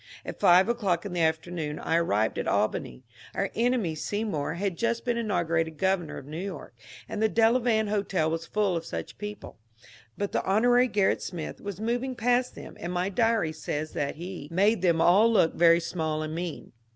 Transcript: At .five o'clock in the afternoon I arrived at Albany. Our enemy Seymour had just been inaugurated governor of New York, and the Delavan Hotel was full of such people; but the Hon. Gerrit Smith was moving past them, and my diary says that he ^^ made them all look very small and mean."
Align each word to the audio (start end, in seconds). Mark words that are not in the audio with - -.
At 0.25 0.39
.five 0.39 0.67
o'clock 0.67 1.05
in 1.05 1.13
the 1.13 1.21
afternoon 1.21 1.77
I 1.77 1.95
arrived 1.97 2.39
at 2.39 2.47
Albany. 2.47 3.03
Our 3.35 3.51
enemy 3.53 3.93
Seymour 3.93 4.55
had 4.55 4.75
just 4.75 5.05
been 5.05 5.15
inaugurated 5.15 5.77
governor 5.77 6.17
of 6.17 6.25
New 6.25 6.41
York, 6.43 6.73
and 7.07 7.21
the 7.21 7.29
Delavan 7.29 7.87
Hotel 7.87 8.31
was 8.31 8.47
full 8.47 8.75
of 8.75 8.83
such 8.83 9.19
people; 9.19 9.59
but 10.17 10.31
the 10.31 10.43
Hon. 10.43 10.63
Gerrit 10.91 11.21
Smith 11.21 11.61
was 11.61 11.79
moving 11.79 12.15
past 12.15 12.55
them, 12.55 12.77
and 12.79 12.91
my 12.91 13.09
diary 13.09 13.51
says 13.53 13.91
that 13.91 14.15
he 14.15 14.49
^^ 14.51 14.51
made 14.51 14.81
them 14.81 15.01
all 15.01 15.31
look 15.31 15.53
very 15.53 15.79
small 15.79 16.23
and 16.23 16.33
mean." 16.33 16.71